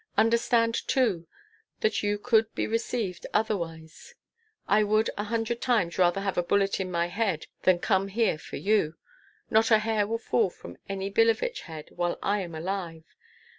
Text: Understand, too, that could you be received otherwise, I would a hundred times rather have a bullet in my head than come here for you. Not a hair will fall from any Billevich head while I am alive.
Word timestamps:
Understand, 0.17 0.73
too, 0.87 1.27
that 1.81 1.93
could 2.23 2.41
you 2.49 2.51
be 2.55 2.65
received 2.65 3.27
otherwise, 3.35 4.15
I 4.67 4.83
would 4.83 5.11
a 5.15 5.25
hundred 5.25 5.61
times 5.61 5.99
rather 5.99 6.21
have 6.21 6.39
a 6.39 6.43
bullet 6.43 6.79
in 6.79 6.89
my 6.89 7.05
head 7.05 7.45
than 7.65 7.77
come 7.77 8.07
here 8.07 8.39
for 8.39 8.55
you. 8.57 8.95
Not 9.51 9.69
a 9.69 9.77
hair 9.77 10.07
will 10.07 10.17
fall 10.17 10.49
from 10.49 10.79
any 10.89 11.11
Billevich 11.11 11.61
head 11.67 11.89
while 11.91 12.17
I 12.23 12.39
am 12.41 12.55
alive. 12.55 13.05